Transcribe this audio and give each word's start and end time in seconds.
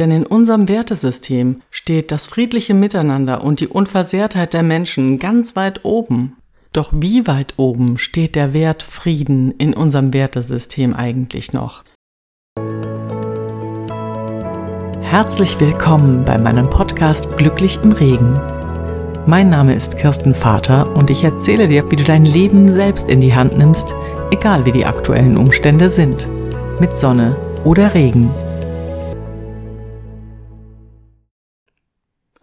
Denn 0.00 0.10
in 0.10 0.24
unserem 0.24 0.66
Wertesystem 0.66 1.56
steht 1.70 2.10
das 2.10 2.26
friedliche 2.26 2.72
Miteinander 2.72 3.44
und 3.44 3.60
die 3.60 3.68
Unversehrtheit 3.68 4.54
der 4.54 4.62
Menschen 4.62 5.18
ganz 5.18 5.56
weit 5.56 5.84
oben. 5.84 6.38
Doch 6.72 6.90
wie 6.96 7.26
weit 7.26 7.58
oben 7.58 7.98
steht 7.98 8.34
der 8.34 8.54
Wert 8.54 8.82
Frieden 8.82 9.52
in 9.58 9.74
unserem 9.74 10.14
Wertesystem 10.14 10.94
eigentlich 10.94 11.52
noch? 11.52 11.84
Herzlich 15.02 15.60
willkommen 15.60 16.24
bei 16.24 16.38
meinem 16.38 16.70
Podcast 16.70 17.36
Glücklich 17.36 17.78
im 17.82 17.92
Regen. 17.92 18.40
Mein 19.26 19.50
Name 19.50 19.74
ist 19.74 19.98
Kirsten 19.98 20.32
Vater 20.32 20.96
und 20.96 21.10
ich 21.10 21.24
erzähle 21.24 21.68
dir, 21.68 21.90
wie 21.90 21.96
du 21.96 22.04
dein 22.04 22.24
Leben 22.24 22.70
selbst 22.70 23.10
in 23.10 23.20
die 23.20 23.34
Hand 23.34 23.58
nimmst, 23.58 23.94
egal 24.30 24.64
wie 24.64 24.72
die 24.72 24.86
aktuellen 24.86 25.36
Umstände 25.36 25.90
sind. 25.90 26.26
Mit 26.80 26.96
Sonne 26.96 27.36
oder 27.64 27.92
Regen. 27.92 28.30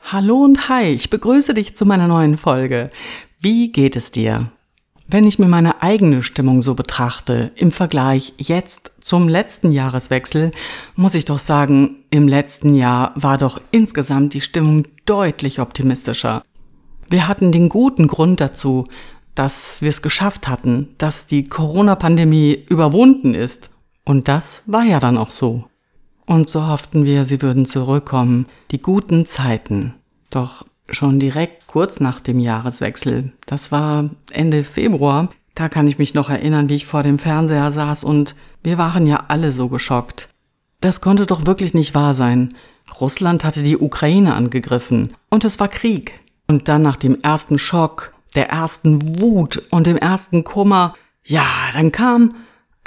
Hallo 0.10 0.38
und 0.38 0.70
hi, 0.70 0.86
ich 0.86 1.10
begrüße 1.10 1.54
dich 1.54 1.76
zu 1.76 1.86
meiner 1.86 2.08
neuen 2.08 2.38
Folge. 2.38 2.92
Wie 3.42 3.74
geht 3.74 3.98
es 3.98 4.10
dir? 4.10 4.52
Wenn 5.10 5.28
ich 5.28 5.38
mir 5.38 5.50
meine 5.50 5.82
eigene 5.82 6.24
Stimmung 6.24 6.62
so 6.62 6.76
betrachte, 6.76 7.52
im 7.56 7.74
Vergleich 7.74 8.32
jetzt 8.38 9.04
zum 9.04 9.28
letzten 9.28 9.70
Jahreswechsel, 9.70 10.52
muss 10.96 11.14
ich 11.14 11.26
doch 11.26 11.40
sagen, 11.40 12.06
im 12.10 12.30
letzten 12.30 12.74
Jahr 12.74 13.12
war 13.16 13.38
doch 13.38 13.60
insgesamt 13.72 14.34
die 14.34 14.40
Stimmung 14.40 14.84
deutlich 15.06 15.60
optimistischer. 15.60 16.42
Wir 17.10 17.28
hatten 17.28 17.52
den 17.52 17.68
guten 17.68 18.08
Grund 18.08 18.40
dazu, 18.40 18.88
dass 19.36 19.82
wir 19.82 19.90
es 19.90 20.02
geschafft 20.02 20.48
hatten, 20.48 20.96
dass 21.00 21.26
die 21.26 21.44
Corona-Pandemie 21.50 22.64
überwunden 22.70 23.36
ist. 23.36 23.72
Und 24.06 24.30
das 24.30 24.64
war 24.68 24.86
ja 24.86 25.02
dann 25.02 25.18
auch 25.18 25.32
so. 25.32 25.66
Und 26.28 26.50
so 26.50 26.68
hofften 26.68 27.06
wir, 27.06 27.26
sie 27.26 27.42
würden 27.42 27.66
zurückkommen, 27.66 28.46
die 28.72 28.82
guten 28.82 29.26
Zeiten. 29.26 29.96
Doch 30.30 30.66
schon 30.90 31.20
direkt 31.20 31.68
kurz 31.68 32.00
nach 32.00 32.20
dem 32.20 32.40
Jahreswechsel, 32.40 33.32
das 33.46 33.72
war 33.72 34.10
Ende 34.32 34.64
Februar, 34.64 35.30
da 35.56 35.70
kann 35.70 35.88
ich 35.88 35.98
mich 35.98 36.14
noch 36.14 36.30
erinnern, 36.30 36.70
wie 36.70 36.76
ich 36.76 36.86
vor 36.86 37.02
dem 37.02 37.18
Fernseher 37.18 37.72
saß 37.72 38.04
und 38.04 38.36
wir 38.62 38.78
waren 38.78 39.08
ja 39.08 39.24
alle 39.30 39.52
so 39.52 39.70
geschockt. 39.70 40.30
Das 40.82 41.02
konnte 41.02 41.26
doch 41.26 41.46
wirklich 41.46 41.74
nicht 41.74 41.96
wahr 41.96 42.14
sein. 42.14 42.54
Russland 43.00 43.44
hatte 43.44 43.64
die 43.64 43.78
Ukraine 43.78 44.36
angegriffen 44.36 45.16
und 45.30 45.46
es 45.46 45.60
war 45.60 45.68
Krieg. 45.68 46.20
Und 46.48 46.68
dann 46.68 46.82
nach 46.82 46.98
dem 46.98 47.20
ersten 47.22 47.58
Schock, 47.58 48.14
der 48.36 48.50
ersten 48.50 49.20
Wut 49.20 49.64
und 49.72 49.88
dem 49.88 49.98
ersten 49.98 50.44
Kummer, 50.44 50.94
ja, 51.26 51.46
dann 51.74 51.92
kam 51.92 52.30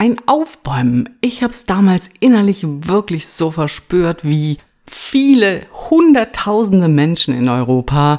ein 0.00 0.16
Aufbäumen. 0.24 1.10
Ich 1.20 1.42
hab's 1.42 1.66
damals 1.66 2.08
innerlich 2.20 2.64
wirklich 2.66 3.28
so 3.28 3.50
verspürt, 3.50 4.24
wie 4.24 4.56
viele 4.86 5.66
hunderttausende 5.90 6.88
Menschen 6.88 7.36
in 7.36 7.50
Europa. 7.50 8.18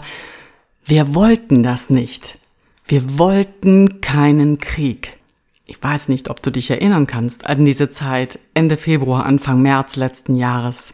Wir 0.85 1.15
wollten 1.15 1.63
das 1.63 1.89
nicht. 1.89 2.37
Wir 2.85 3.17
wollten 3.17 3.99
keinen 3.99 4.59
Krieg. 4.59 5.17
Ich 5.65 5.81
weiß 5.81 6.09
nicht, 6.09 6.29
ob 6.29 6.43
du 6.43 6.51
dich 6.51 6.69
erinnern 6.69 7.07
kannst 7.07 7.47
an 7.47 7.65
diese 7.65 7.89
Zeit, 7.89 8.37
Ende 8.53 8.77
Februar, 8.77 9.25
Anfang 9.25 9.63
März 9.63 9.95
letzten 9.95 10.35
Jahres. 10.35 10.93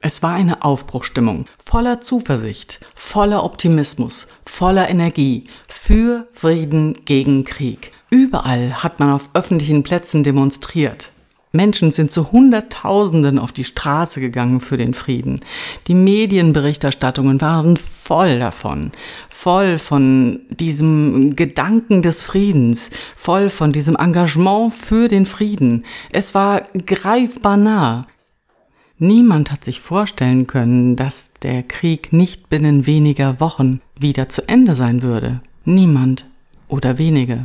Es 0.00 0.22
war 0.22 0.34
eine 0.34 0.62
Aufbruchstimmung, 0.62 1.46
voller 1.64 2.00
Zuversicht, 2.00 2.80
voller 2.94 3.42
Optimismus, 3.42 4.28
voller 4.44 4.88
Energie 4.88 5.44
für 5.68 6.28
Frieden 6.32 7.04
gegen 7.04 7.44
Krieg. 7.44 7.92
Überall 8.10 8.82
hat 8.82 9.00
man 9.00 9.10
auf 9.10 9.30
öffentlichen 9.34 9.82
Plätzen 9.82 10.22
demonstriert. 10.22 11.10
Menschen 11.52 11.90
sind 11.90 12.12
zu 12.12 12.30
Hunderttausenden 12.30 13.38
auf 13.38 13.50
die 13.50 13.64
Straße 13.64 14.20
gegangen 14.20 14.60
für 14.60 14.76
den 14.76 14.94
Frieden. 14.94 15.40
Die 15.86 15.94
Medienberichterstattungen 15.94 17.40
waren 17.40 17.76
voll 17.76 18.38
davon, 18.38 18.92
voll 19.30 19.78
von 19.78 20.40
diesem 20.50 21.34
Gedanken 21.34 22.02
des 22.02 22.22
Friedens, 22.22 22.90
voll 23.16 23.48
von 23.48 23.72
diesem 23.72 23.96
Engagement 23.96 24.74
für 24.74 25.08
den 25.08 25.24
Frieden. 25.26 25.84
Es 26.12 26.34
war 26.34 26.62
greifbar 26.84 27.56
nah. 27.56 28.06
Niemand 28.98 29.52
hat 29.52 29.62
sich 29.62 29.80
vorstellen 29.80 30.46
können, 30.46 30.96
dass 30.96 31.34
der 31.34 31.62
Krieg 31.62 32.14
nicht 32.14 32.48
binnen 32.48 32.86
weniger 32.86 33.40
Wochen 33.40 33.80
wieder 33.98 34.30
zu 34.30 34.48
Ende 34.48 34.74
sein 34.74 35.02
würde. 35.02 35.42
Niemand 35.66 36.24
oder 36.68 36.98
wenige. 36.98 37.44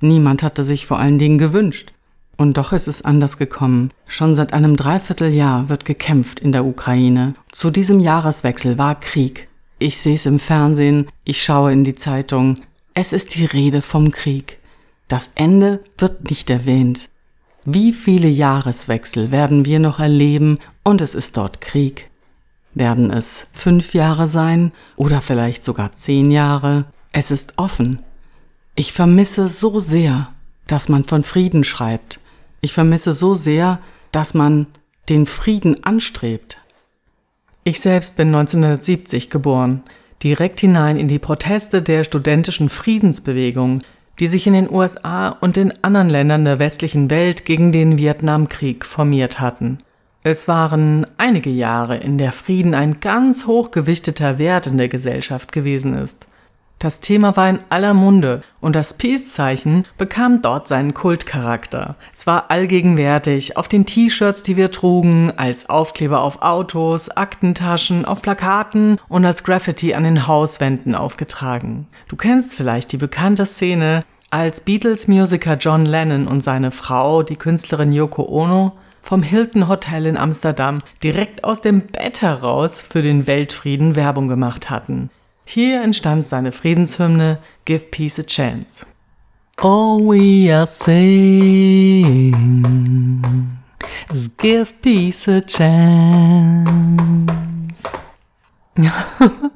Niemand 0.00 0.42
hatte 0.42 0.64
sich 0.64 0.86
vor 0.86 0.98
allen 0.98 1.18
Dingen 1.18 1.38
gewünscht. 1.38 1.92
Und 2.36 2.56
doch 2.56 2.72
ist 2.72 2.88
es 2.88 3.02
anders 3.02 3.36
gekommen. 3.36 3.90
Schon 4.06 4.34
seit 4.34 4.52
einem 4.52 4.76
Dreivierteljahr 4.76 5.68
wird 5.68 5.84
gekämpft 5.84 6.40
in 6.40 6.52
der 6.52 6.64
Ukraine. 6.64 7.34
Zu 7.52 7.70
diesem 7.70 8.00
Jahreswechsel 8.00 8.78
war 8.78 8.98
Krieg. 8.98 9.48
Ich 9.78 9.98
sehe 9.98 10.14
es 10.14 10.26
im 10.26 10.38
Fernsehen, 10.40 11.08
ich 11.24 11.42
schaue 11.42 11.72
in 11.72 11.84
die 11.84 11.94
Zeitung. 11.94 12.56
Es 12.94 13.12
ist 13.12 13.36
die 13.36 13.44
Rede 13.44 13.82
vom 13.82 14.10
Krieg. 14.10 14.58
Das 15.06 15.32
Ende 15.36 15.84
wird 15.96 16.28
nicht 16.30 16.50
erwähnt. 16.50 17.08
Wie 17.64 17.92
viele 17.92 18.28
Jahreswechsel 18.28 19.30
werden 19.30 19.64
wir 19.64 19.78
noch 19.78 19.98
erleben 19.98 20.58
und 20.88 21.02
es 21.02 21.14
ist 21.14 21.36
dort 21.36 21.60
Krieg? 21.60 22.08
Werden 22.72 23.10
es 23.10 23.50
fünf 23.52 23.92
Jahre 23.92 24.26
sein 24.26 24.72
oder 24.96 25.20
vielleicht 25.20 25.62
sogar 25.62 25.92
zehn 25.92 26.30
Jahre? 26.30 26.86
Es 27.12 27.30
ist 27.30 27.58
offen. 27.58 27.98
Ich 28.74 28.94
vermisse 28.94 29.50
so 29.50 29.80
sehr, 29.80 30.32
dass 30.66 30.88
man 30.88 31.04
von 31.04 31.24
Frieden 31.24 31.62
schreibt. 31.62 32.20
Ich 32.62 32.72
vermisse 32.72 33.12
so 33.12 33.34
sehr, 33.34 33.80
dass 34.12 34.32
man 34.32 34.66
den 35.10 35.26
Frieden 35.26 35.84
anstrebt. 35.84 36.62
Ich 37.64 37.80
selbst 37.80 38.16
bin 38.16 38.28
1970 38.28 39.28
geboren, 39.28 39.82
direkt 40.22 40.60
hinein 40.60 40.96
in 40.96 41.08
die 41.08 41.18
Proteste 41.18 41.82
der 41.82 42.02
studentischen 42.02 42.70
Friedensbewegung, 42.70 43.82
die 44.20 44.26
sich 44.26 44.46
in 44.46 44.54
den 44.54 44.70
USA 44.70 45.28
und 45.28 45.58
in 45.58 45.72
anderen 45.82 46.08
Ländern 46.08 46.46
der 46.46 46.58
westlichen 46.58 47.10
Welt 47.10 47.44
gegen 47.44 47.72
den 47.72 47.98
Vietnamkrieg 47.98 48.86
formiert 48.86 49.38
hatten. 49.38 49.80
Es 50.24 50.48
waren 50.48 51.06
einige 51.16 51.50
Jahre, 51.50 51.96
in 51.96 52.18
der 52.18 52.32
Frieden 52.32 52.74
ein 52.74 53.00
ganz 53.00 53.46
hochgewichteter 53.46 54.38
Wert 54.38 54.66
in 54.66 54.76
der 54.76 54.88
Gesellschaft 54.88 55.52
gewesen 55.52 55.96
ist. 55.96 56.26
Das 56.80 57.00
Thema 57.00 57.36
war 57.36 57.48
in 57.48 57.58
aller 57.70 57.92
Munde 57.92 58.42
und 58.60 58.76
das 58.76 58.94
Peace-Zeichen 58.94 59.84
bekam 59.96 60.42
dort 60.42 60.68
seinen 60.68 60.94
Kultcharakter. 60.94 61.96
Es 62.14 62.26
war 62.28 62.52
allgegenwärtig 62.52 63.56
auf 63.56 63.66
den 63.66 63.84
T-Shirts, 63.84 64.44
die 64.44 64.56
wir 64.56 64.70
trugen, 64.70 65.32
als 65.36 65.68
Aufkleber 65.68 66.22
auf 66.22 66.40
Autos, 66.40 67.08
Aktentaschen, 67.10 68.04
auf 68.04 68.22
Plakaten 68.22 69.00
und 69.08 69.24
als 69.24 69.42
Graffiti 69.42 69.94
an 69.94 70.04
den 70.04 70.28
Hauswänden 70.28 70.94
aufgetragen. 70.94 71.88
Du 72.06 72.14
kennst 72.14 72.54
vielleicht 72.54 72.92
die 72.92 72.96
bekannte 72.96 73.44
Szene, 73.44 74.02
als 74.30 74.60
Beatles-Musiker 74.60 75.56
John 75.56 75.84
Lennon 75.84 76.28
und 76.28 76.44
seine 76.44 76.70
Frau, 76.70 77.22
die 77.22 77.36
Künstlerin 77.36 77.92
Yoko 77.92 78.22
Ono, 78.22 78.72
vom 79.02 79.22
Hilton 79.22 79.68
Hotel 79.68 80.06
in 80.06 80.16
Amsterdam 80.16 80.82
direkt 81.02 81.44
aus 81.44 81.60
dem 81.60 81.82
Bett 81.88 82.22
heraus 82.22 82.82
für 82.82 83.02
den 83.02 83.26
Weltfrieden 83.26 83.96
Werbung 83.96 84.28
gemacht 84.28 84.70
hatten. 84.70 85.10
Hier 85.44 85.82
entstand 85.82 86.26
seine 86.26 86.52
Friedenshymne 86.52 87.38
Give 87.64 87.86
Peace 87.90 88.18
a 88.18 88.22
Chance. 88.22 88.86
All 89.60 89.98
we 89.98 90.54
are 90.54 90.66
saying 90.66 92.32
is 94.12 94.36
give 94.36 94.72
peace 94.82 95.26
a 95.26 95.40
chance. 95.40 96.78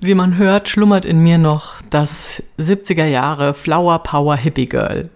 Wie 0.00 0.14
man 0.14 0.36
hört, 0.36 0.68
schlummert 0.68 1.04
in 1.04 1.20
mir 1.20 1.38
noch 1.38 1.74
das 1.90 2.42
70er 2.58 3.06
Jahre 3.06 3.54
Flower 3.54 4.00
Power 4.00 4.36
Hippie 4.36 4.66
Girl. 4.66 5.10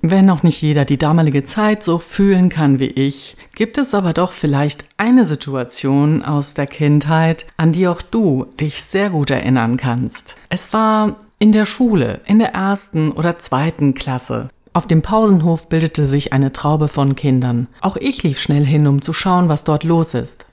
Wenn 0.00 0.30
auch 0.30 0.44
nicht 0.44 0.62
jeder 0.62 0.84
die 0.84 0.96
damalige 0.96 1.42
Zeit 1.42 1.82
so 1.82 1.98
fühlen 1.98 2.50
kann 2.50 2.78
wie 2.78 2.86
ich, 2.86 3.36
gibt 3.56 3.78
es 3.78 3.94
aber 3.94 4.12
doch 4.12 4.30
vielleicht 4.30 4.84
eine 4.96 5.24
Situation 5.24 6.22
aus 6.22 6.54
der 6.54 6.68
Kindheit, 6.68 7.46
an 7.56 7.72
die 7.72 7.88
auch 7.88 8.00
du 8.00 8.46
dich 8.60 8.82
sehr 8.82 9.10
gut 9.10 9.30
erinnern 9.30 9.76
kannst. 9.76 10.36
Es 10.50 10.72
war 10.72 11.16
in 11.40 11.50
der 11.50 11.66
Schule, 11.66 12.20
in 12.26 12.38
der 12.38 12.54
ersten 12.54 13.10
oder 13.10 13.38
zweiten 13.38 13.94
Klasse. 13.94 14.50
Auf 14.72 14.86
dem 14.86 15.02
Pausenhof 15.02 15.68
bildete 15.68 16.06
sich 16.06 16.32
eine 16.32 16.52
Traube 16.52 16.86
von 16.86 17.16
Kindern. 17.16 17.66
Auch 17.80 17.96
ich 17.96 18.22
lief 18.22 18.40
schnell 18.40 18.64
hin, 18.64 18.86
um 18.86 19.02
zu 19.02 19.12
schauen, 19.12 19.48
was 19.48 19.64
dort 19.64 19.82
los 19.82 20.14
ist. 20.14 20.46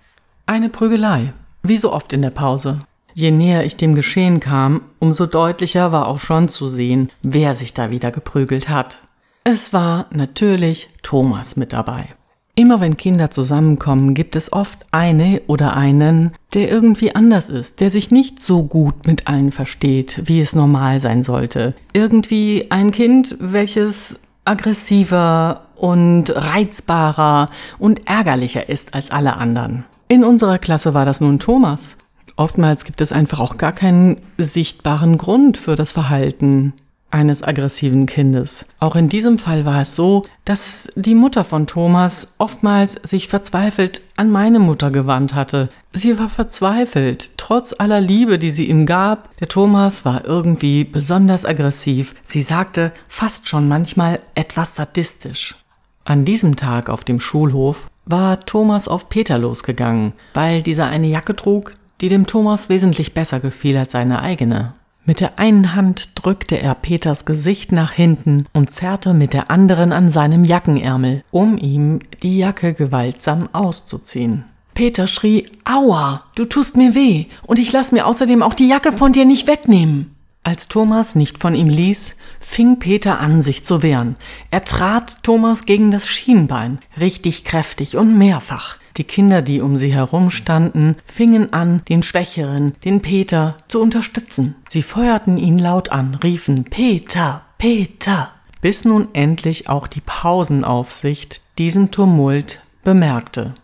Eine 0.47 0.69
Prügelei, 0.69 1.33
wie 1.61 1.77
so 1.77 1.93
oft 1.93 2.13
in 2.13 2.23
der 2.23 2.31
Pause. 2.31 2.79
Je 3.13 3.29
näher 3.29 3.63
ich 3.63 3.77
dem 3.77 3.93
Geschehen 3.93 4.39
kam, 4.39 4.81
umso 4.97 5.27
deutlicher 5.27 5.91
war 5.91 6.07
auch 6.07 6.19
schon 6.19 6.47
zu 6.47 6.67
sehen, 6.67 7.11
wer 7.21 7.53
sich 7.53 7.75
da 7.75 7.91
wieder 7.91 8.09
geprügelt 8.09 8.67
hat. 8.69 8.99
Es 9.47 9.73
war 9.73 10.07
natürlich 10.09 10.89
Thomas 11.03 11.55
mit 11.55 11.71
dabei. 11.71 12.07
Immer 12.55 12.79
wenn 12.79 12.97
Kinder 12.97 13.29
zusammenkommen, 13.29 14.15
gibt 14.15 14.35
es 14.35 14.51
oft 14.51 14.87
eine 14.91 15.43
oder 15.45 15.77
einen, 15.77 16.31
der 16.55 16.71
irgendwie 16.71 17.13
anders 17.13 17.49
ist, 17.49 17.79
der 17.79 17.91
sich 17.91 18.09
nicht 18.09 18.39
so 18.39 18.63
gut 18.63 19.05
mit 19.05 19.27
allen 19.27 19.51
versteht, 19.51 20.23
wie 20.25 20.39
es 20.39 20.55
normal 20.55 20.99
sein 20.99 21.21
sollte. 21.21 21.75
Irgendwie 21.93 22.71
ein 22.71 22.89
Kind, 22.89 23.37
welches 23.39 24.21
aggressiver 24.45 25.67
und 25.75 26.35
reizbarer 26.35 27.51
und 27.77 28.07
ärgerlicher 28.07 28.67
ist 28.67 28.95
als 28.95 29.11
alle 29.11 29.35
anderen. 29.35 29.85
In 30.07 30.23
unserer 30.23 30.57
Klasse 30.57 30.95
war 30.95 31.05
das 31.05 31.21
nun 31.21 31.37
Thomas. 31.37 31.97
Oftmals 32.35 32.83
gibt 32.83 32.99
es 32.99 33.11
einfach 33.11 33.39
auch 33.39 33.57
gar 33.57 33.73
keinen 33.73 34.17
sichtbaren 34.39 35.19
Grund 35.19 35.57
für 35.57 35.75
das 35.75 35.91
Verhalten 35.91 36.73
eines 37.15 37.41
aggressiven 37.43 38.05
Kindes. 38.05 38.67
Auch 38.79 38.95
in 38.95 39.07
diesem 39.07 39.37
Fall 39.39 39.65
war 39.65 39.81
es 39.81 39.95
so, 39.95 40.23
dass 40.43 40.89
die 40.95 41.15
Mutter 41.15 41.45
von 41.45 41.65
Thomas 41.65 42.35
oftmals 42.39 42.93
sich 42.93 43.29
verzweifelt 43.29 44.01
an 44.17 44.29
meine 44.29 44.59
Mutter 44.59 44.91
gewandt 44.91 45.33
hatte. 45.33 45.69
Sie 45.93 46.19
war 46.19 46.27
verzweifelt, 46.27 47.31
trotz 47.37 47.73
aller 47.79 48.01
Liebe, 48.01 48.37
die 48.37 48.51
sie 48.51 48.69
ihm 48.69 48.85
gab. 48.85 49.35
Der 49.37 49.47
Thomas 49.47 50.03
war 50.03 50.25
irgendwie 50.25 50.83
besonders 50.83 51.45
aggressiv. 51.45 52.15
Sie 52.25 52.41
sagte 52.41 52.91
fast 53.07 53.47
schon 53.47 53.69
manchmal 53.69 54.19
etwas 54.35 54.75
sadistisch. 54.75 55.55
An 56.03 56.25
diesem 56.25 56.57
Tag 56.57 56.89
auf 56.89 57.05
dem 57.05 57.21
Schulhof 57.21 57.89
war 58.05 58.41
Thomas 58.41 58.89
auf 58.89 59.07
Peter 59.07 59.37
losgegangen, 59.37 60.13
weil 60.33 60.61
dieser 60.61 60.87
eine 60.87 61.07
Jacke 61.07 61.35
trug, 61.35 61.75
die 62.01 62.09
dem 62.09 62.27
Thomas 62.27 62.67
wesentlich 62.67 63.13
besser 63.13 63.39
gefiel 63.39 63.77
als 63.77 63.93
seine 63.93 64.21
eigene. 64.21 64.73
Mit 65.07 65.19
der 65.19 65.37
einen 65.37 65.75
Hand 65.75 66.09
drückte 66.15 66.59
er 66.59 66.73
Peters 66.73 67.25
Gesicht 67.25 67.71
nach 67.71 67.91
hinten 67.91 68.45
und 68.53 68.71
zerrte 68.71 69.13
mit 69.13 69.33
der 69.33 69.51
anderen 69.51 69.91
an 69.91 70.09
seinem 70.09 70.43
Jackenärmel, 70.43 71.23
um 71.29 71.57
ihm 71.59 71.99
die 72.23 72.39
Jacke 72.39 72.73
gewaltsam 72.73 73.47
auszuziehen. 73.53 74.45
Peter 74.73 75.07
schrie, 75.07 75.47
Aua, 75.63 76.23
du 76.35 76.43
tust 76.45 76.75
mir 76.75 76.95
weh, 76.95 77.27
und 77.43 77.59
ich 77.59 77.71
lass 77.71 77.91
mir 77.91 78.07
außerdem 78.07 78.41
auch 78.41 78.55
die 78.55 78.67
Jacke 78.67 78.91
von 78.91 79.11
dir 79.11 79.25
nicht 79.25 79.47
wegnehmen. 79.47 80.15
Als 80.43 80.67
Thomas 80.67 81.15
nicht 81.15 81.37
von 81.37 81.55
ihm 81.55 81.69
ließ, 81.69 82.17
fing 82.39 82.79
Peter 82.79 83.19
an, 83.19 83.41
sich 83.41 83.63
zu 83.63 83.83
wehren. 83.83 84.15
Er 84.51 84.63
trat 84.63 85.23
Thomas 85.23 85.65
gegen 85.65 85.91
das 85.91 86.07
Schienbein, 86.07 86.79
richtig 86.99 87.45
kräftig 87.45 87.95
und 87.95 88.17
mehrfach. 88.17 88.77
Die 88.97 89.03
Kinder, 89.03 89.41
die 89.41 89.61
um 89.61 89.75
sie 89.75 89.93
herum 89.93 90.31
standen, 90.31 90.95
fingen 91.03 91.51
an, 91.51 91.81
den 91.89 92.01
Schwächeren, 92.01 92.75
den 92.85 93.01
Peter, 93.01 93.57
zu 93.67 93.81
unterstützen. 93.81 94.55
Sie 94.69 94.83
feuerten 94.83 95.37
ihn 95.37 95.57
laut 95.57 95.89
an, 95.89 96.15
riefen 96.15 96.63
Peter, 96.63 97.43
Peter, 97.57 98.31
bis 98.61 98.85
nun 98.85 99.09
endlich 99.13 99.69
auch 99.69 99.87
die 99.87 100.01
Pausenaufsicht 100.01 101.41
diesen 101.57 101.91
Tumult 101.91 102.61
bemerkte. 102.83 103.55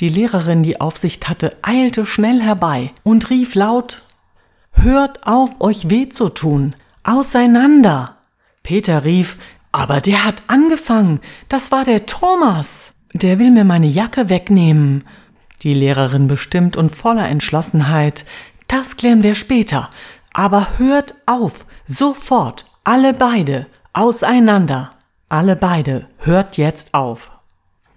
Die 0.00 0.08
Lehrerin, 0.08 0.62
die 0.62 0.80
Aufsicht 0.80 1.28
hatte, 1.28 1.56
eilte 1.62 2.06
schnell 2.06 2.40
herbei 2.40 2.92
und 3.02 3.30
rief 3.30 3.54
laut 3.54 4.02
Hört 4.72 5.26
auf, 5.26 5.60
euch 5.60 5.90
weh 5.90 6.08
zu 6.08 6.28
tun. 6.28 6.76
Auseinander. 7.02 8.16
Peter 8.62 9.04
rief 9.04 9.38
Aber 9.72 10.00
der 10.00 10.24
hat 10.24 10.42
angefangen. 10.46 11.20
Das 11.48 11.72
war 11.72 11.84
der 11.84 12.06
Thomas. 12.06 12.94
Der 13.14 13.38
will 13.38 13.50
mir 13.50 13.64
meine 13.64 13.86
Jacke 13.86 14.28
wegnehmen. 14.28 15.04
Die 15.62 15.74
Lehrerin 15.74 16.28
bestimmt 16.28 16.76
und 16.76 16.90
voller 16.90 17.28
Entschlossenheit. 17.28 18.24
Das 18.66 18.96
klären 18.96 19.22
wir 19.22 19.34
später. 19.34 19.90
Aber 20.32 20.78
hört 20.78 21.14
auf, 21.26 21.64
sofort, 21.86 22.66
alle 22.84 23.14
beide, 23.14 23.66
auseinander. 23.92 24.90
Alle 25.28 25.56
beide, 25.56 26.06
hört 26.18 26.56
jetzt 26.56 26.94
auf. 26.94 27.32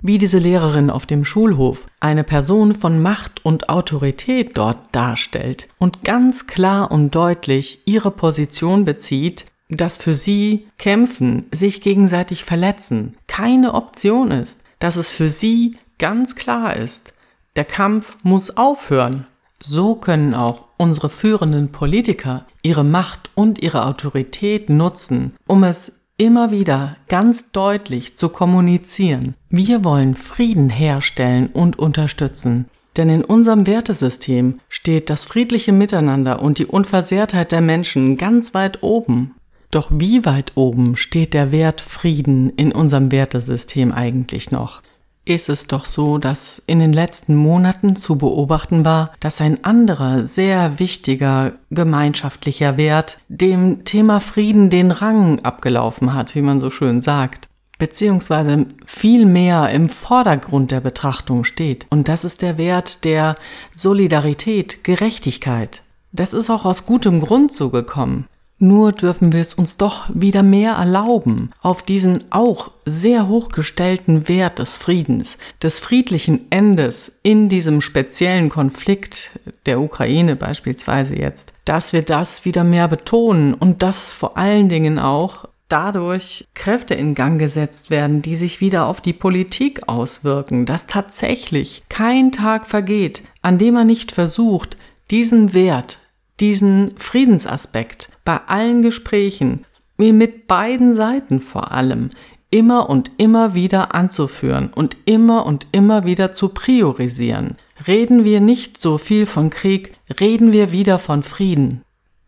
Wie 0.02 0.18
diese 0.18 0.40
Lehrerin 0.40 0.90
auf 0.90 1.06
dem 1.06 1.24
Schulhof 1.24 1.86
eine 2.00 2.24
Person 2.24 2.74
von 2.74 3.00
Macht 3.02 3.46
und 3.46 3.70
Autorität 3.70 4.58
dort 4.58 4.80
darstellt 4.92 5.68
und 5.78 6.04
ganz 6.04 6.48
klar 6.48 6.90
und 6.90 7.14
deutlich 7.14 7.82
ihre 7.86 8.10
Position 8.10 8.84
bezieht, 8.84 9.46
dass 9.70 9.98
für 9.98 10.16
sie 10.16 10.68
Kämpfen, 10.80 11.46
sich 11.52 11.82
gegenseitig 11.82 12.44
verletzen, 12.44 13.12
keine 13.28 13.76
Option 13.76 14.32
ist, 14.32 14.61
dass 14.82 14.98
es 14.98 15.10
für 15.10 15.30
sie 15.30 15.78
ganz 15.98 16.36
klar 16.36 16.76
ist, 16.76 17.14
der 17.56 17.64
Kampf 17.64 18.18
muss 18.24 18.58
aufhören. 18.58 19.28
So 19.62 19.96
können 19.96 20.34
auch 20.34 20.66
unsere 20.78 21.10
führenden 21.10 21.72
Politiker 21.72 22.46
ihre 22.64 22.84
Macht 22.84 23.30
und 23.36 23.60
ihre 23.60 23.86
Autorität 23.86 24.70
nutzen, 24.70 25.36
um 25.48 25.64
es 25.64 26.10
immer 26.18 26.52
wieder 26.52 26.98
ganz 27.08 27.52
deutlich 27.52 28.16
zu 28.18 28.30
kommunizieren. 28.30 29.36
Wir 29.50 29.84
wollen 29.86 30.16
Frieden 30.16 30.70
herstellen 30.70 31.48
und 31.48 31.80
unterstützen. 31.80 32.66
Denn 32.98 33.10
in 33.10 33.24
unserem 33.24 33.68
Wertesystem 33.68 34.60
steht 34.68 35.10
das 35.10 35.26
friedliche 35.26 35.72
Miteinander 35.72 36.42
und 36.42 36.60
die 36.60 36.66
Unversehrtheit 36.66 37.52
der 37.52 37.62
Menschen 37.62 38.18
ganz 38.18 38.54
weit 38.54 38.84
oben. 38.84 39.36
Doch 39.72 39.90
wie 39.90 40.26
weit 40.26 40.52
oben 40.56 40.98
steht 40.98 41.34
der 41.34 41.54
Wert 41.54 41.80
Frieden 41.80 42.50
in 42.52 42.74
unserem 42.74 43.12
Wertesystem 43.12 43.94
eigentlich 43.94 44.52
noch? 44.52 44.82
Ist 45.24 45.50
es 45.50 45.68
doch 45.68 45.86
so, 45.86 46.18
dass 46.18 46.60
in 46.60 46.80
den 46.80 46.92
letzten 46.92 47.36
Monaten 47.36 47.96
zu 47.96 48.18
beobachten 48.18 48.84
war, 48.84 49.12
dass 49.20 49.40
ein 49.40 49.64
anderer 49.64 50.26
sehr 50.26 50.80
wichtiger 50.80 51.54
gemeinschaftlicher 51.70 52.76
Wert 52.76 53.20
dem 53.30 53.86
Thema 53.86 54.20
Frieden 54.20 54.70
den 54.70 54.92
Rang 54.92 55.40
abgelaufen 55.40 56.14
hat, 56.14 56.36
wie 56.36 56.42
man 56.42 56.60
so 56.60 56.70
schön 56.70 57.00
sagt, 57.02 57.48
beziehungsweise 57.78 58.66
viel 58.86 59.26
mehr 59.26 59.70
im 59.70 59.90
Vordergrund 59.90 60.72
der 60.72 60.82
Betrachtung 60.82 61.44
steht. 61.44 61.86
Und 61.90 62.08
das 62.08 62.26
ist 62.26 62.42
der 62.42 62.58
Wert 62.58 63.06
der 63.06 63.36
Solidarität, 63.76 64.84
Gerechtigkeit. 64.84 65.84
Das 66.12 66.34
ist 66.34 66.50
auch 66.50 66.66
aus 66.66 66.86
gutem 66.86 67.22
Grund 67.22 67.54
so 67.54 67.70
gekommen. 67.70 68.28
Nur 68.64 68.92
dürfen 68.92 69.34
wir 69.34 69.42
es 69.42 69.56
uns 69.56 69.78
doch 69.78 70.08
wieder 70.14 70.44
mehr 70.44 70.74
erlauben, 70.74 71.50
auf 71.64 71.82
diesen 71.82 72.20
auch 72.30 72.70
sehr 72.86 73.28
hochgestellten 73.28 74.30
Wert 74.30 74.60
des 74.60 74.78
Friedens, 74.78 75.40
des 75.64 75.80
friedlichen 75.80 76.46
Endes 76.52 77.22
in 77.24 77.50
diesem 77.50 77.82
speziellen 77.82 78.50
Konflikt 78.50 79.40
der 79.66 79.82
Ukraine 79.82 80.36
beispielsweise 80.36 81.18
jetzt, 81.18 81.56
dass 81.66 81.92
wir 81.92 82.04
das 82.04 82.46
wieder 82.46 82.64
mehr 82.64 82.88
betonen 82.88 83.56
und 83.56 83.82
dass 83.82 84.12
vor 84.12 84.38
allen 84.38 84.70
Dingen 84.70 85.00
auch 85.00 85.46
dadurch 85.68 86.48
Kräfte 86.54 86.94
in 86.94 87.16
Gang 87.16 87.42
gesetzt 87.42 87.90
werden, 87.90 88.22
die 88.22 88.36
sich 88.36 88.62
wieder 88.62 88.86
auf 88.86 89.02
die 89.02 89.14
Politik 89.14 89.90
auswirken, 89.90 90.68
dass 90.68 90.86
tatsächlich 90.86 91.82
kein 91.90 92.32
Tag 92.32 92.68
vergeht, 92.68 93.24
an 93.42 93.58
dem 93.58 93.74
man 93.74 93.88
nicht 93.88 94.12
versucht, 94.12 94.78
diesen 95.10 95.54
Wert 95.54 95.98
diesen 96.42 96.98
Friedensaspekt 96.98 98.11
bei 98.26 98.40
allen 98.48 98.82
Gesprächen, 98.82 99.66
wie 99.98 100.14
mit 100.14 100.48
beiden 100.48 100.94
Seiten 100.94 101.40
vor 101.40 101.72
allem, 101.72 102.10
immer 102.50 102.90
und 102.90 103.12
immer 103.18 103.56
wieder 103.56 103.96
anzuführen 103.96 104.72
und 104.74 104.98
immer 105.06 105.46
und 105.46 105.68
immer 105.72 106.06
wieder 106.06 106.32
zu 106.32 106.50
priorisieren. 106.50 107.56
Reden 107.88 108.24
wir 108.24 108.42
nicht 108.42 108.80
so 108.80 108.98
viel 108.98 109.26
von 109.26 109.50
Krieg, 109.50 109.96
reden 110.20 110.52
wir 110.52 110.72
wieder 110.72 111.00
von 111.00 111.24
Frieden. 111.24 111.82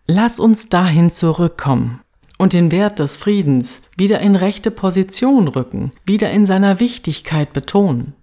Lass 0.08 0.40
uns 0.40 0.70
dahin 0.70 1.10
zurückkommen 1.10 2.02
und 2.38 2.54
den 2.54 2.72
Wert 2.72 3.00
des 3.00 3.18
Friedens 3.18 3.84
wieder 3.96 4.20
in 4.20 4.36
rechte 4.36 4.72
Position 4.72 5.48
rücken, 5.48 5.92
wieder 6.06 6.32
in 6.32 6.46
seiner 6.46 6.80
Wichtigkeit 6.80 7.54
betonen. 7.54 8.14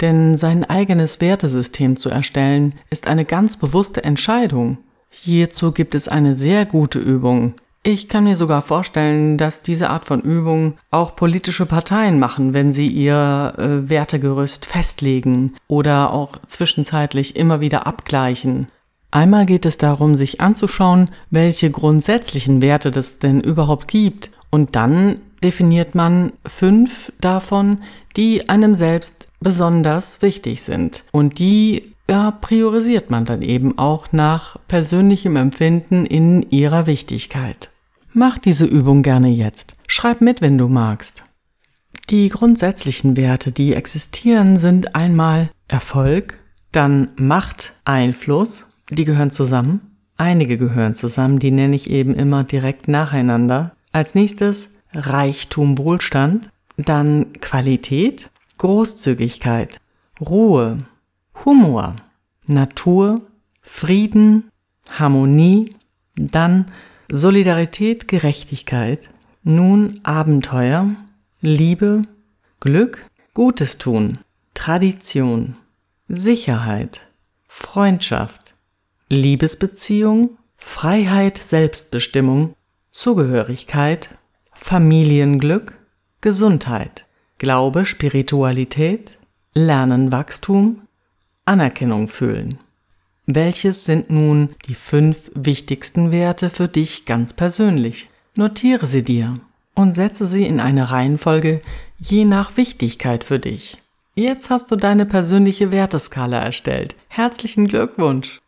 Denn 0.00 0.36
sein 0.36 0.64
eigenes 0.64 1.20
Wertesystem 1.20 1.96
zu 1.96 2.08
erstellen, 2.08 2.74
ist 2.90 3.08
eine 3.08 3.24
ganz 3.24 3.56
bewusste 3.56 4.04
Entscheidung 4.04 4.78
Hierzu 5.10 5.72
gibt 5.72 5.94
es 5.94 6.08
eine 6.08 6.34
sehr 6.34 6.66
gute 6.66 6.98
Übung. 6.98 7.54
Ich 7.82 8.08
kann 8.08 8.24
mir 8.24 8.36
sogar 8.36 8.60
vorstellen, 8.60 9.38
dass 9.38 9.62
diese 9.62 9.88
Art 9.90 10.04
von 10.04 10.20
Übung 10.20 10.74
auch 10.90 11.16
politische 11.16 11.64
Parteien 11.64 12.18
machen, 12.18 12.52
wenn 12.52 12.72
sie 12.72 12.88
ihr 12.88 13.54
äh, 13.56 13.88
Wertegerüst 13.88 14.66
festlegen 14.66 15.54
oder 15.68 16.12
auch 16.12 16.32
zwischenzeitlich 16.46 17.36
immer 17.36 17.60
wieder 17.60 17.86
abgleichen. 17.86 18.66
Einmal 19.10 19.46
geht 19.46 19.64
es 19.64 19.78
darum, 19.78 20.16
sich 20.16 20.40
anzuschauen, 20.40 21.10
welche 21.30 21.70
grundsätzlichen 21.70 22.60
Werte 22.60 22.90
es 22.90 23.20
denn 23.20 23.40
überhaupt 23.40 23.88
gibt. 23.88 24.30
Und 24.50 24.76
dann 24.76 25.20
definiert 25.42 25.94
man 25.94 26.32
fünf 26.46 27.12
davon, 27.20 27.80
die 28.16 28.48
einem 28.48 28.74
selbst 28.74 29.28
besonders 29.40 30.20
wichtig 30.20 30.62
sind 30.62 31.04
und 31.12 31.38
die 31.38 31.94
ja, 32.08 32.30
priorisiert 32.30 33.10
man 33.10 33.24
dann 33.24 33.42
eben 33.42 33.78
auch 33.78 34.12
nach 34.12 34.56
persönlichem 34.66 35.36
Empfinden 35.36 36.06
in 36.06 36.42
ihrer 36.50 36.86
Wichtigkeit. 36.86 37.70
Mach 38.12 38.38
diese 38.38 38.64
Übung 38.64 39.02
gerne 39.02 39.28
jetzt. 39.28 39.76
Schreib 39.86 40.20
mit, 40.20 40.40
wenn 40.40 40.56
du 40.58 40.68
magst. 40.68 41.24
Die 42.10 42.30
grundsätzlichen 42.30 43.16
Werte, 43.18 43.52
die 43.52 43.74
existieren, 43.74 44.56
sind 44.56 44.94
einmal 44.94 45.50
Erfolg, 45.68 46.38
dann 46.72 47.10
Macht, 47.16 47.74
Einfluss, 47.84 48.66
die 48.90 49.04
gehören 49.04 49.30
zusammen. 49.30 49.98
Einige 50.16 50.56
gehören 50.56 50.94
zusammen, 50.94 51.38
die 51.38 51.50
nenne 51.50 51.76
ich 51.76 51.90
eben 51.90 52.14
immer 52.14 52.44
direkt 52.44 52.88
nacheinander. 52.88 53.76
Als 53.92 54.14
nächstes 54.14 54.76
Reichtum, 54.92 55.76
Wohlstand, 55.76 56.48
dann 56.78 57.34
Qualität, 57.40 58.30
Großzügigkeit, 58.56 59.80
Ruhe, 60.20 60.78
Humor, 61.44 61.96
Natur, 62.46 63.22
Frieden, 63.62 64.50
Harmonie, 64.90 65.74
dann 66.16 66.72
Solidarität, 67.10 68.08
Gerechtigkeit, 68.08 69.10
nun 69.42 70.00
Abenteuer, 70.02 70.96
Liebe, 71.40 72.02
Glück, 72.60 73.06
Gutes 73.34 73.78
tun, 73.78 74.18
Tradition, 74.54 75.56
Sicherheit, 76.08 77.02
Freundschaft, 77.46 78.54
Liebesbeziehung, 79.08 80.38
Freiheit, 80.56 81.38
Selbstbestimmung, 81.38 82.54
Zugehörigkeit, 82.90 84.10
Familienglück, 84.52 85.78
Gesundheit, 86.20 87.06
Glaube, 87.38 87.84
Spiritualität, 87.84 89.18
Lernen, 89.54 90.10
Wachstum, 90.10 90.87
Anerkennung 91.48 92.06
fühlen. 92.06 92.58
Welches 93.26 93.84
sind 93.84 94.10
nun 94.10 94.54
die 94.66 94.74
fünf 94.74 95.30
wichtigsten 95.34 96.12
Werte 96.12 96.50
für 96.50 96.68
dich 96.68 97.04
ganz 97.04 97.32
persönlich? 97.32 98.08
Notiere 98.36 98.86
sie 98.86 99.02
dir 99.02 99.40
und 99.74 99.94
setze 99.94 100.24
sie 100.26 100.46
in 100.46 100.60
eine 100.60 100.90
Reihenfolge 100.90 101.60
je 102.00 102.24
nach 102.24 102.56
Wichtigkeit 102.56 103.24
für 103.24 103.38
dich. 103.38 103.78
Jetzt 104.14 104.50
hast 104.50 104.70
du 104.70 104.76
deine 104.76 105.06
persönliche 105.06 105.72
Werteskala 105.72 106.38
erstellt. 106.38 106.96
Herzlichen 107.08 107.66
Glückwunsch! 107.66 108.40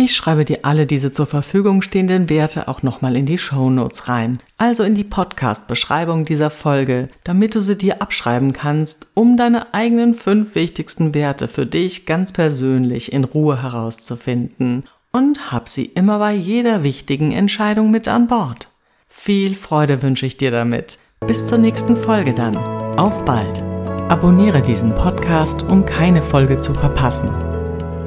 Ich 0.00 0.14
schreibe 0.14 0.44
dir 0.44 0.60
alle 0.62 0.86
diese 0.86 1.10
zur 1.10 1.26
Verfügung 1.26 1.82
stehenden 1.82 2.30
Werte 2.30 2.68
auch 2.68 2.84
nochmal 2.84 3.16
in 3.16 3.26
die 3.26 3.36
Show 3.36 3.68
Notes 3.68 4.06
rein, 4.06 4.38
also 4.56 4.84
in 4.84 4.94
die 4.94 5.02
Podcast-Beschreibung 5.02 6.24
dieser 6.24 6.50
Folge, 6.50 7.08
damit 7.24 7.56
du 7.56 7.60
sie 7.60 7.76
dir 7.76 8.00
abschreiben 8.00 8.52
kannst, 8.52 9.08
um 9.14 9.36
deine 9.36 9.74
eigenen 9.74 10.14
fünf 10.14 10.54
wichtigsten 10.54 11.14
Werte 11.14 11.48
für 11.48 11.66
dich 11.66 12.06
ganz 12.06 12.30
persönlich 12.30 13.12
in 13.12 13.24
Ruhe 13.24 13.60
herauszufinden 13.60 14.84
und 15.10 15.50
hab 15.50 15.68
sie 15.68 15.86
immer 15.86 16.20
bei 16.20 16.32
jeder 16.32 16.84
wichtigen 16.84 17.32
Entscheidung 17.32 17.90
mit 17.90 18.06
an 18.06 18.28
Bord. 18.28 18.70
Viel 19.08 19.56
Freude 19.56 20.00
wünsche 20.00 20.26
ich 20.26 20.36
dir 20.36 20.52
damit. 20.52 21.00
Bis 21.26 21.48
zur 21.48 21.58
nächsten 21.58 21.96
Folge 21.96 22.34
dann. 22.34 22.56
Auf 22.56 23.24
bald. 23.24 23.60
Abonniere 24.08 24.62
diesen 24.62 24.94
Podcast, 24.94 25.64
um 25.64 25.84
keine 25.84 26.22
Folge 26.22 26.58
zu 26.58 26.72
verpassen. 26.72 27.47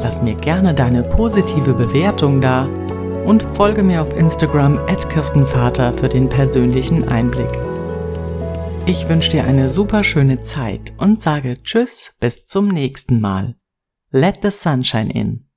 Lass 0.02 0.24
mir 0.24 0.36
gerne 0.36 0.74
deine 0.74 1.04
positive 1.04 1.74
Bewertung 1.74 2.42
da 2.42 2.66
und 3.26 3.44
folge 3.44 3.84
mir 3.84 4.02
auf 4.02 4.16
Instagram 4.18 4.80
at 4.88 5.08
Kirstenvater 5.10 5.94
für 5.94 6.10
den 6.10 6.28
persönlichen 6.28 7.08
Einblick. 7.08 7.52
Ich 8.88 9.08
wünsche 9.08 9.30
dir 9.30 9.44
eine 9.44 9.70
super 9.70 10.04
schöne 10.04 10.42
Zeit 10.42 10.94
und 10.98 11.22
sage 11.22 11.62
Tschüss 11.62 12.18
bis 12.20 12.46
zum 12.46 12.68
nächsten 12.68 13.22
Mal. 13.22 13.56
Let 14.10 14.40
the 14.42 14.50
sunshine 14.50 15.12
in. 15.12 15.51